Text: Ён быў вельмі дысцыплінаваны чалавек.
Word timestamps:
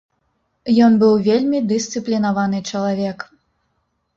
Ён 0.85 0.95
быў 1.03 1.11
вельмі 1.27 1.59
дысцыплінаваны 1.73 2.63
чалавек. 2.73 3.19